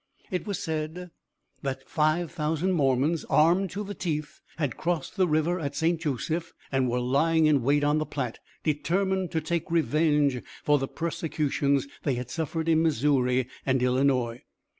[0.31, 1.11] It was said
[1.61, 6.01] that five thousand Mormons, armed to the teeth, had crossed the river at St.
[6.01, 10.87] Joseph and were lying in wait on the Platte, determined to take revenge for the
[10.87, 14.41] persecutions they had suffered in Missouri and Illinois.